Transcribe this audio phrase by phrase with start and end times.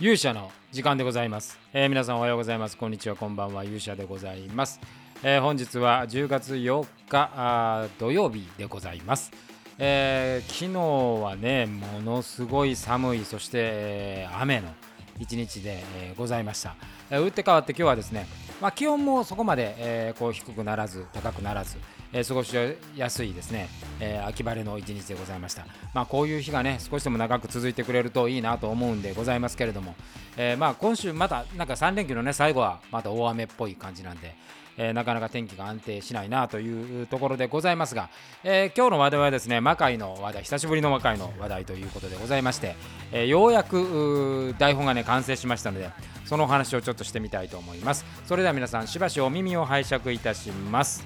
[0.00, 2.78] 勇者の時間でございます、えー、皆さんおはようございます。
[2.78, 3.16] こんにちは。
[3.16, 3.64] こんばんは。
[3.64, 4.80] 勇者でございます、
[5.22, 9.30] えー、本日は10月4日土曜日でございます、
[9.76, 14.68] えー、昨日はねものすごい寒いそして、え雨の
[15.18, 16.76] 一日で、えございました、
[17.10, 18.26] え打って変わって今日はですね、
[18.60, 21.78] まあ、気温もそこまで、えこう低くならず高くならず
[22.12, 22.56] えー、過ごし
[22.96, 23.68] やすいですね、
[24.00, 25.66] えー、秋晴れの一日でございました。
[25.94, 29.94] まあ、こういう日がね、少しでも長く続いてくれるといいなと思うんでございますけれども、
[30.36, 34.34] え、まあ今週またなんか3連休のね、最後はまた大雨っぽい感じなんで、
[34.76, 38.10] えー、なかなか天気が安定しないなというところでございますが、
[38.44, 42.76] えー、今日の話題はですね魔界の話題久しぶりの魔界の話題ということでございまして、
[43.12, 45.90] えー、ようやく台本がね完成しましたので
[46.24, 48.04] そのお話をちょっとしてみたいと思います。
[48.24, 51.04] それでは皆さんしばしお耳を拝借いたします。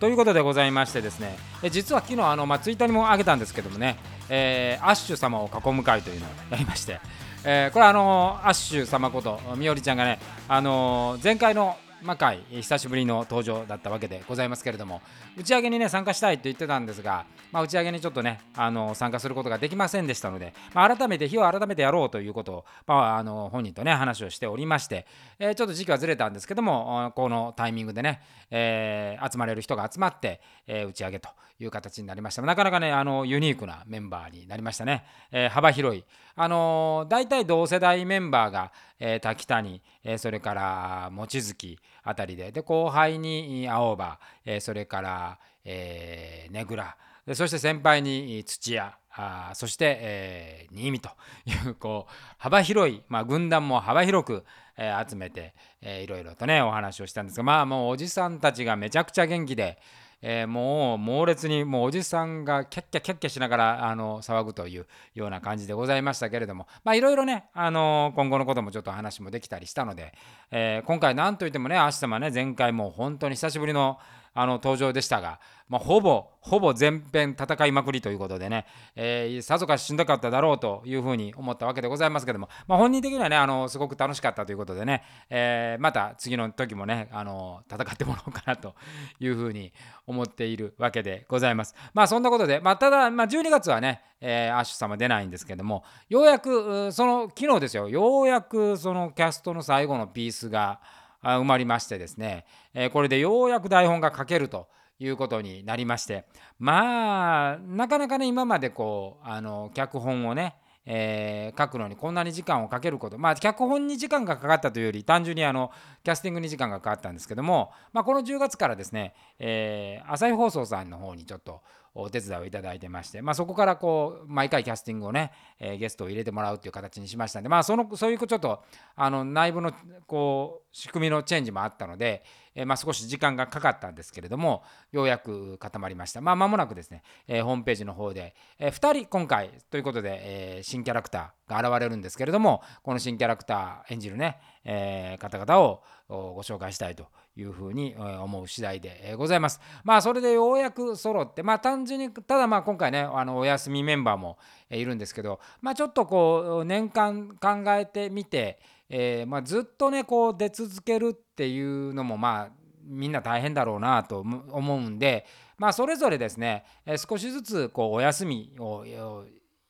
[0.00, 3.96] ということでございましてですねえ実は昨日あの、まあ、ツイッターにも上げたんですけどもね、
[4.28, 6.98] えー、アッシュ様を囲む会というのをやりまして、
[7.44, 10.18] えー、これあのアッシュ様ことみおりちゃんがね、
[10.48, 15.00] あの前回の魔界久しぶりの登場だったわけでございますけれども
[15.36, 25.06] 打ち上げにね参加したいと言ってたんですが、まあ、打ち上げにちょっとねあの参加することができませんでしたので、まあ、改めて日を改めてやろうということを、まあ、あの本人とね話をしておりまして、
[25.38, 31.28] えー、ちょっと時期はずれたんですけどもこのタイミングでね、えー、集まれる人が集まって、えー、打ち上げと
[31.60, 32.42] いう形になりました。
[32.42, 36.04] なかなかねあのユニークなメンバーになりましたね、えー、幅広い。
[36.34, 42.52] あのー、大体同世代メンバーが、えー、滝谷、えー、それから望月あたりで。
[42.52, 46.96] で後輩に青葉、え、それから、えー、ねぐら。
[47.34, 51.10] そして先輩に土屋あそして、えー、新見と
[51.46, 54.44] いうこう幅広い、まあ、軍団も幅広く、
[54.76, 59.78] えー、集めて、えー、いろいろとねお話をしたんですがまあもうおじさんたちがめちゃくちゃ元気で、
[60.22, 66.66] えー、もう猛烈にもうおじさんがキャッキャキャッキャしながらあの騒ぐというような感じでございましたけれども。
[66.84, 70.14] まあいろいろね、あの今後のこともちょっと話もできたりしたので、
[70.50, 73.98] えー、今回なんといってもね明日もね前回もう本当に久しぶりの
[74.34, 78.66] あの登場でしたが、まあ、ほぼほぼ全編戦いまくりということでね、
[78.96, 88.74] えー、さぞかししんどかっただろうというふうに思ったわけでございますけども、まあ、本人的にはねあのすごく楽しかったということでね、えー、また次の時もねあの戦ってもらおうかなと
[89.20, 89.72] いうふうに
[90.06, 91.74] 思っているわけでございます。
[91.94, 100.80] まあそんなことで、まあ、ただ、まあ、12月はね、えー、アッシュ様出ないんですけどもようやくその昨日ですよようやくそのキャストの最後のピースが
[101.22, 102.44] 埋まりましてですね、
[102.74, 104.68] えこれでようやく台本が書けると
[104.98, 106.26] いうことになりまして。
[106.58, 113.18] まあなかなかね今までこうあの脚本をねえー、書くのにこんなに時間をかけること。
[113.18, 115.70] まあ脚本に時間がかかったというより単純にあの
[116.02, 121.62] キャスティングに時間がかかったんですけども、まあ、この10月からですね、えー、朝日放送さんの方にちょっと
[121.94, 125.30] お手伝いをいただいてまして、まあ、そこからこう毎回キャスティングをね、
[125.60, 128.62] えー、ゲストを入れてもらうっていう形にしましたんで、まあ、そのそういうちょっと
[128.96, 129.72] あの内部の
[130.06, 136.22] こう仕組みのチェンジもあったので、えー、まあ、少し時間がかかったんですけれどもようやく固まりました。
[136.22, 147.06] まあ、間もなくですね、えー、ホームページの方で、え2人今回ということで、え新キャラクターが現れるんですけれどもこの新キャラクター演じるね、え方々をご紹介したいと
[147.36, 149.60] いうふうに思う次第でございます。
[149.84, 154.38] まあそれでようやく揃ってまあ単純にただまあ今回ねあのお休みメンバーも
[154.70, 165.24] いるんですけどまあちょっとこう年間考えてみて、えー、まあずっとねこう出続けるっていうのもまあみんな大変だろうなと思うんで
[165.56, 166.64] まあそれぞれですね
[167.08, 168.84] 少しずつこうお休みを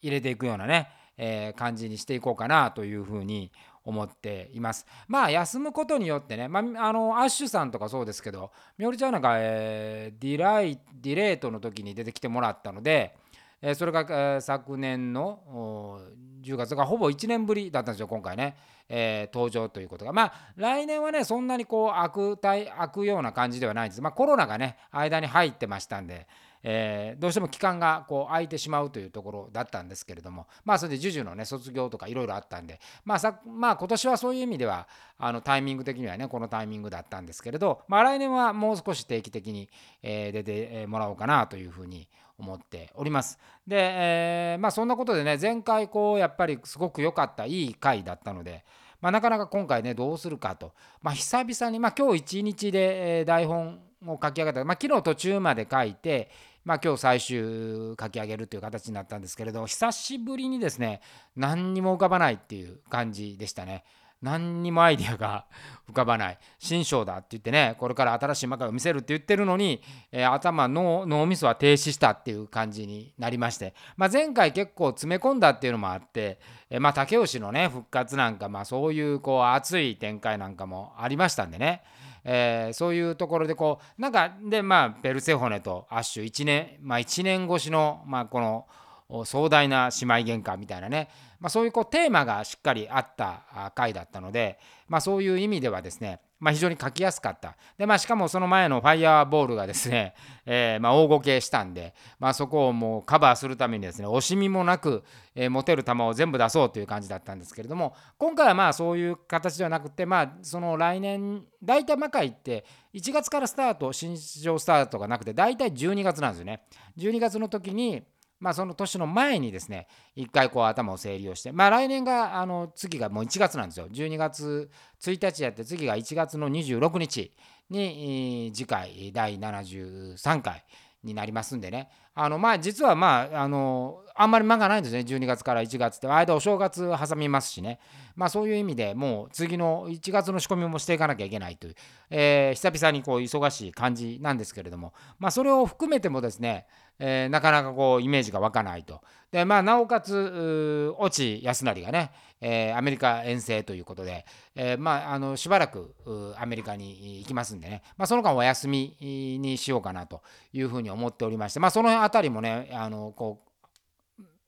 [0.00, 3.52] 入れていくようなね、え、感じにしていこうかなというふうに
[3.84, 4.86] 思っています。
[5.08, 13.16] まあ休むことによってね、まあ、あのアッシュさんとかそうですけどみおりちゃんなんか、えー、ディライディレートの時に出てきてもらったので、
[13.60, 16.00] えー、それが、えー、昨年の
[16.42, 18.56] 10月がほぼ1年ぶりだったんですよ今回ね、
[18.88, 20.12] えー、登場ということが。
[20.12, 24.02] まあ来年はねそんなにこう悪態悪ような感じではないんです。
[24.02, 26.26] まあコロナがね間に入ってましたんで
[26.62, 34.86] えー、どうしても期間がこう空いてしまうというところだったんですけれどもまあそれで JUJU のね卒業とかいろいろあったんでまあさまあ今年はそういう意味では
[35.18, 39.68] あのタイミング的にはねこのタイミングだったんですけれどまあ来年はもう少し定期的に、
[40.02, 42.08] えー、出てもらおうかなというふうに
[42.38, 43.38] 思っております。
[43.66, 48.64] で、えー、まあそんなことでね前回こうやっぱりすごく良かったいい回だったので。
[49.00, 56.30] まあ、なかなか今回ねどうするかと、まあ、久々に、まあ、今日一日で台本を書き上げた、まあ、昨日途中まで書いて、
[56.64, 61.00] まあ、今日最終書き上げるという形になったんですけれど久しぶりにですね
[61.36, 63.84] 何にも浮かばないっていう感じでしたね。
[64.22, 65.46] 何にもアイディアが
[65.90, 66.38] 浮かばない。
[66.60, 69.82] 新章だって言ってねこれから新しい魔界を見せるって言ってるのに、
[70.12, 76.38] えー、頭脳脳みそは停止したっていう感じになりまして、まあ、前回結構詰め込んだっていうのもあって、
[76.70, 81.82] えー、まあ竹吉のね復活なんか、まあ、そういうこう熱い展開なんかもありましたんでね、
[82.24, 91.08] えー、そういうところでこうなんかでまあペルセホネとアッシュ1年まあ1年越しの、まあ、この壮大な姉妹喧嘩みたいなね
[91.42, 97.56] まあ、そういうこうテーマがしっかりあった回だったので、まあ、そういう意味ではですね、まあ、非常に書きやすかった。
[97.76, 100.14] で、まあ、しかもその前のファイヤーボールがですね、
[100.46, 105.02] えー、まあ大ごけしたんで、まあ、そこをもうカバーするためにですね、惜しみもなく、
[105.34, 116.62] えー、持てる球を全部出そうという感じだったんですけれども、今回はまあそういう形ではなくて、まあ、その来年、大体魔界って1月からスタート、新市場スタートがなくて、大体12月なんですよね。
[116.98, 118.04] 12月の時に、
[118.42, 119.86] まあ、その年の前にですね
[120.16, 123.86] 一回こう頭を整理をしてまあ来年があの次がもう1月なんですよ。
[123.88, 124.68] 12月
[125.00, 127.32] 1日やって次が1月の26日
[127.70, 130.64] に次回第73回
[131.04, 131.88] になりますんでね。
[132.14, 135.00] あのまあ実はまああのあんまり間がないんですね。
[135.00, 136.06] 12月から1月って。
[136.06, 137.78] 間お正月挟みますしね。
[138.14, 141.74] まあそういう意味でもう次の1月の仕込みもしていかなきゃいけないという、
[142.10, 144.92] えー、久々にこう忙しい感じなんですけれども。
[145.18, 146.66] まあそれを含めてもですね
[147.04, 149.00] えー、なかなかこうイメージが湧かないと。
[149.32, 155.94] でまあ、なおかつ越智康成がね、えー、アメリカ遠征ということで、え、まあ、あのしばらく
[156.38, 160.22] アメリカに行きますんでね、まあ、その間お休みにしようかなと
[160.52, 163.51] いうふうに思っておりまして、まあ、その辺りもねあのこう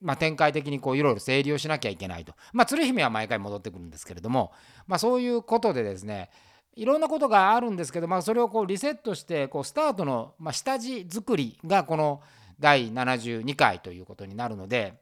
[0.04, 2.34] まあ、展開的にいろいろ整理をしなきゃいけないと。
[2.52, 4.52] まあ、鶴姫は毎回戻ってくるんですけれども、
[4.86, 6.28] まあ、そういうことでですね、
[6.76, 12.20] いろんなことがあるんですけど、まあ、それをこうリセットしてこうスタートの、ま、下地作りがこの
[12.60, 14.94] 第72回ということになるので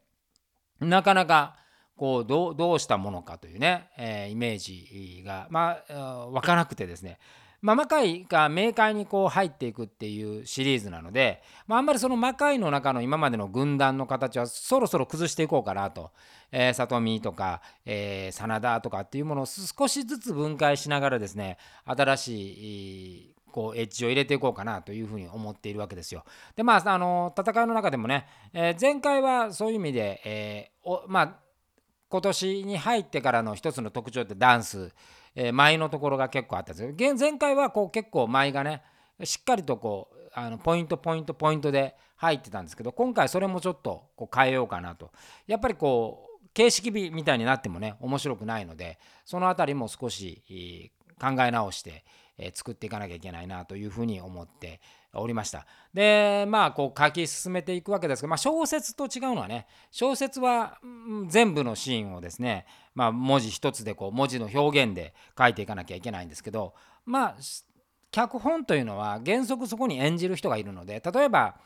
[0.81, 1.57] なかなか
[1.97, 7.19] こうどうしたものかというね、えー、イメージがまあ湧かなくてですね
[7.63, 16.11] まあ、魔界が明快にこう入っていくっていうシリーズなので、まあ、んまりその魔界の中の今までの軍団の形はそろそろ崩していこうかなと、
[16.51, 26.25] えー、里見とか、えー、真田とかっていうものを少しずつ分解しながらですね新しいこうエッジを入れていこうかなというふうに思っているわけですよ。
[26.57, 31.37] でまああの戦いの中でもね、えー、前回はそういう意味で、えー、おまあ
[32.09, 34.93] 今年に入ってからの一つの特徴ってダンス、
[35.35, 37.17] えー、舞のところが結構あったんですよ。
[37.19, 38.83] 前回はこう結構舞がね
[39.25, 45.11] しっかりとこうあのポイントポイントポイントで入ってたんですけど今回それもちょっとこう変えようかなと。
[45.47, 52.05] やっぱりこう形式美みたいになってもね面白くないのでその辺りも少し考え直して、
[52.37, 54.81] え作っていかなきゃいけないなというふうに思って
[55.15, 55.67] おりました。
[55.93, 60.79] でまあこう書き進めていくわけですけど、まあ、小説と違うのはね小説は
[61.29, 66.75] 全部のシーンをですね、まあ、文字一つでこう文字の表現で書いていかなきゃいけないんですけど
[67.05, 67.37] まあ
[68.11, 71.57] 脚本というのは原則そこに演じる人がいるので例えば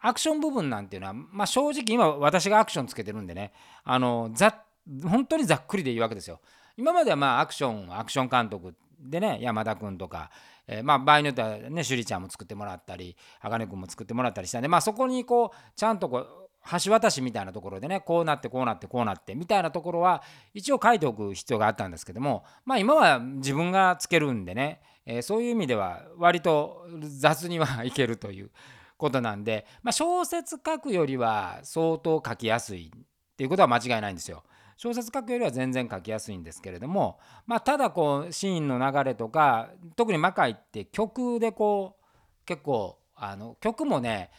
[0.00, 3.52] アクション部分なんていうのは、まあ、正直今私がアクションつけてるんでね
[3.84, 4.62] あのざ
[5.02, 6.40] 本当にざっくりでいいわけですよ。
[6.76, 10.30] 今まではまあアクションアクション監督でね山田君とか、
[10.66, 16.44] えー、まあ場合によってはね趣里ちゃんも作ってもらったり茜君も作ってもらったりしたんでまあそこにこうちゃんとこう
[16.84, 20.22] 橋渡しみたいなところでねこうなってこうなってこうなってみたいなところは
[20.54, 28.50] 一応書いておく必要があったんですけどもまあ今は自分がつけるんでね、えー、そういう意味では割と雑にはいけるという
[28.96, 34.44] ことなんで、まあ、小説書くよりは相当書きやすいっていうことは間違いないんですよ。
[34.76, 44.30] 小説書くよりは全然書きやすいんですけれども、まあ、ただこうシーンの流れとか特に魔界って曲でこう結構あの曲もね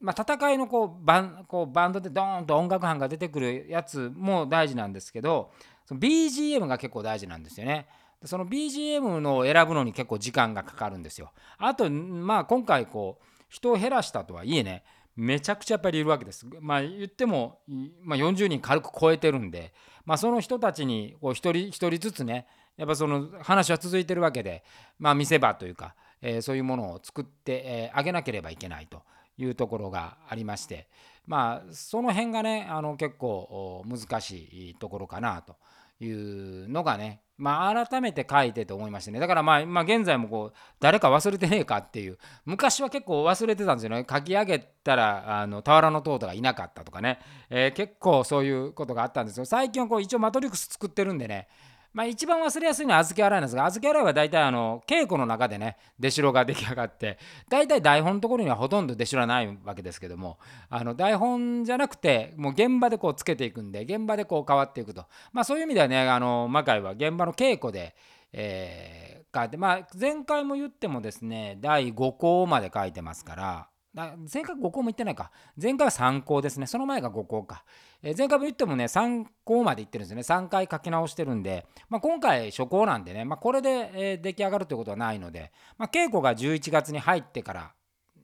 [0.00, 5.52] まあ、戦いのこうバンこうバンドでドーンと音楽班が出てくるやつも大事なんですけど
[5.84, 7.86] その BGM が結構大事なんですよね。
[8.24, 11.32] その BGM の選ぶのに結構時間がかかるんですよ。
[11.58, 14.84] あとまあ今回こう人を減らしたとはいえね
[15.16, 16.46] めちゃくちゃやっぱりいるわけです。
[16.60, 17.60] まあ言っても、
[18.02, 19.72] まあ、40人軽く超えてるんで、
[20.04, 24.64] まあ、その人たちにこう一人一人ずつねやっぱその話は続いてるわけで、
[24.98, 29.02] まあ、見せ場というか、えー、そういうものを作ってあ、えー、げなければいけないと
[29.36, 30.88] いうところがありまして
[31.26, 35.56] まあその辺がねあの結構難しいところかなと
[36.00, 39.18] いうのがねまあ、改めて書いてと思いましてね。
[39.18, 42.18] だからまあ、まあ、現在もこう誰か忘れてねえかっていう。
[42.44, 44.06] 昔は結構忘れてたんですよね。
[44.08, 47.18] 書き上げたらあの俵の塔とかいなかったとかね、
[47.48, 51.48] えー、結構そういうことがあったんですよ最近はこう一応マトリックス作ってるんでね。
[51.92, 57.18] まあ、一番忘れやすいのは小豆洗いなんですが小豆洗いは大体あの稽古の中でね出城が出来上がって
[57.48, 67.96] 大体台本のところにはほとんど出城はないわけですけどもあの台本じゃなくてもう現場でこうつけていくんで現場でこう変わっていくと、まあ、そういう意味ではねあの魔界は現場の稽古で、
[68.32, 75.32] えー、書いてまあ前回も言ってもですね第5項まで書いてますから前回5項も言ってないか。
[75.60, 76.66] 前回は3項ですね。
[76.66, 77.64] その前が5項か。
[78.02, 80.20] えー、前回も言ってもね3項までいってるんですね。
[80.22, 87.72] 3回書き直してるんで、まあ、今回初稿なんでね、まあ、これで、えー、出来上がるということはないので、まあ、稽古が11月に入ってから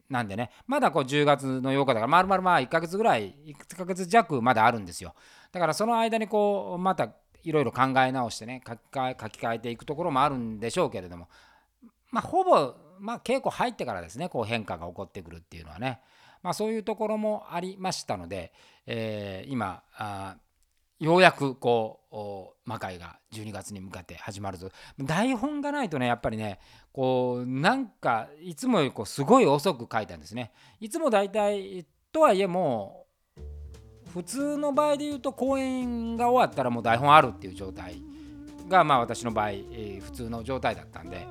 [0.09, 0.51] なんでね。
[0.69, 5.15] まだこう10月の8日だからまるまるまあ1ヶ月ぐらい1ヶ月弱まだあるんですよ。
[5.51, 11.29] だからその間にこうまたいろいろ考え直してね書き換え書き換えていくところもあるんでしょうけれども。
[12.13, 16.01] まあほぼまあ稽古入ってからですねこう変化が起こってくるっていうのはね。
[16.43, 18.53] まあ、そういうところもありましたので、
[18.87, 20.37] えー、今あ
[21.01, 22.01] ようやくこ
[22.65, 24.71] う魔界が12月に向かって始まるぞ。
[24.99, 26.59] 台本がないとねやっぱりね
[26.93, 30.53] こうなんかいつもよりこうすごい遅く書いたんですね。
[30.81, 33.07] いつも大体とはいえも
[34.07, 38.01] う普通の場合で言うと公演が終わったらもう台本あるっていう状態
[38.69, 41.27] がまあ私の場合、えー、普通の状態だったんで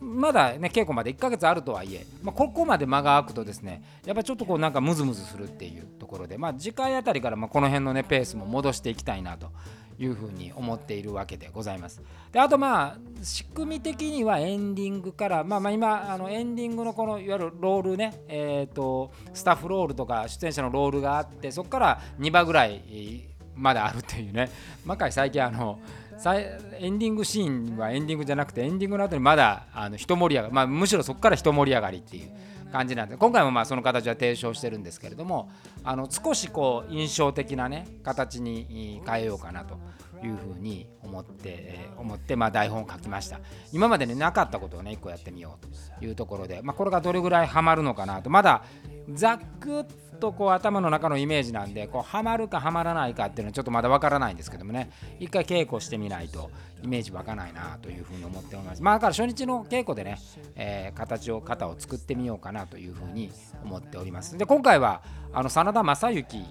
[0.00, 9.50] まだね稽古まで1ヶ月あるとはいえ、まあ、ここまで間が空くとですねやっぱちょっとこうなんかムズムズするっていうところでまあ次回あたりからまこの辺のねペースも戻していきたいなと
[9.98, 12.00] いうふうに思っているわけでございます。
[12.32, 24.50] であとまあ仕組み的にはエンディングからまあまあ今あのエンディングのこのいわゆるロールねえっ、ー、とスタッフロールとか出演者のロールがあってそこから2場ぐらいまだあるっていうね
[24.86, 25.78] 魔界最近あの
[26.26, 32.30] エンディングシーンはエンディングじゃなくてエンディングの後にまだあの一盛り上がり、まあ、むしろそこから一盛り上がりっていう
[32.70, 35.50] 感じなんで今回もまあその形は提唱してるんですけれども
[35.82, 39.78] あの少しこう印象的なね形に変えようかなと
[40.22, 43.40] いうふうに思って、え、思ってまあ台本を書きました。
[43.72, 48.28] 今までになかったことをね一個やってみようというところで、まあ、これがどれぐらいハマるのかなと。
[48.28, 48.62] まだ
[49.08, 49.86] ざっく
[50.20, 54.90] とこう頭の中のイメージなんでこうハマるかハマらないかっていうのはちょっとまだわからないんですけどもね。
[55.18, 56.50] 一回稽古してみないと
[56.82, 58.82] イメージ湧かないなというふうに思っております。
[58.82, 60.18] まあだから初日の稽古でね、
[60.54, 63.32] えー、形を型を作ってみようかなというふうに
[63.64, 64.38] 思っております。
[64.38, 66.44] で今回はあの真田正幸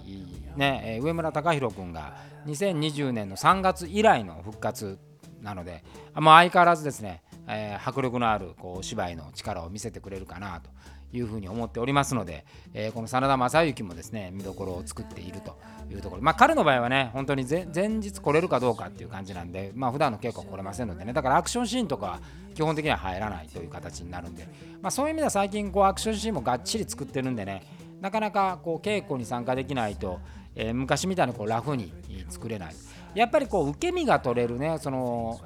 [0.58, 2.14] ね上村隆弘君が
[2.48, 5.00] 2020年の3月以来の復活
[5.42, 5.84] なので、
[6.16, 10.70] まあ、相変わらずですね、えー、迫力のあるこう芝居の力を見せてくれるかなと
[11.12, 15.58] いうふうに思っておりますので、えー、この真田正幸もですね見どころを作っていると
[15.92, 16.22] いうところ。
[16.22, 21.14] まあ彼の場合はね本当に前日来れるかどうかっていう感じなんでまあ普段の稽古は来れませんのでね。
[21.14, 22.20] だからアクションシーンとかは
[22.54, 24.48] 基本的には入らないという形になるんで、
[24.82, 27.64] まあ、そういう意味では最近こうアクションシーンもがっちり作ってるんでね
[28.02, 30.20] なかなかこう稽古に参加できないと、
[30.56, 31.92] えー、昔みたいにこうラフに
[32.30, 32.76] 作れない。
[33.16, 35.40] やっぱりこう受け身が取れるねその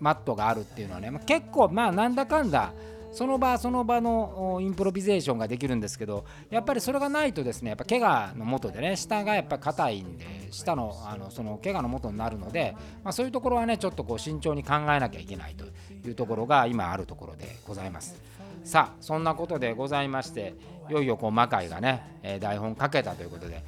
[0.00, 2.72] マットがあるっていうのはね、まあ、結構まあなんだかんだ
[3.14, 15.64] その場その場のインプロビゼーションができるんですけどやっぱりそれがないとですねやっぱ怪我のもとでね下がやっぱ硬いんで下のあのその怪我のもとになるので、まあ、そういうところはねちょっとこう慎重に考えなきゃいけないと
[16.06, 18.16] いうところが今あるところでございます。
[18.64, 20.54] さあそんなことでございまして
[20.88, 23.62] いよいよこう魔界がね、え、台本かけたということで、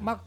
[0.00, 0.20] ま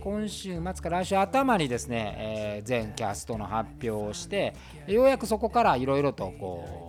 [0.00, 2.16] 今週末から来週頭にですね、
[2.58, 4.54] え、全キャストの発表をして
[4.86, 6.83] ようやくそこからいろいろとこう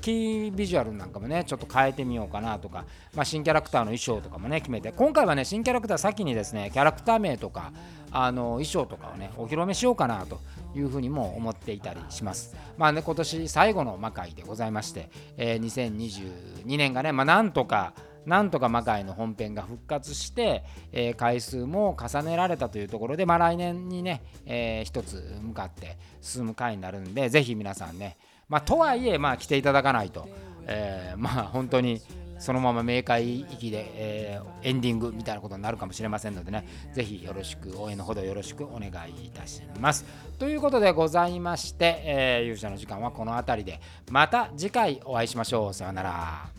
[0.00, 7.72] キービジュアルなんかもねちょっと変えてみようかなとか、まあ、新キャラクターの衣装とかもね決めて今回はね新キャラクター先にですねキャラクター名とか
[8.10, 10.40] あの衣装とかをねお披露目しようかなと
[10.74, 12.56] いうふうにも思っていたりします。
[12.76, 17.92] まあね今年最後の魔界でございまして、えー、2022年がね、まあ、なんとか
[18.28, 28.18] なんとか魔界の本編が復活して、えー、回数も重ねられたというところで、まあ、来年にね、えー、一つ向かって進む回になるんで、ぜひ皆さんね、
[28.48, 30.28] まあ、とはいえ、まあ、来ていただかないと、
[30.66, 32.00] えー、まあ、本当に
[32.38, 40.04] そのまま明快域で、えー、エンディングみたいなことになるかもしれませんのでね、ぜひよろしく、応援のほどよろしくお願いいたします。
[40.38, 45.74] ということでございまして、えー、勇者の時間はこの辺りで、また次回お会いしましょう。
[45.74, 46.57] さようなら。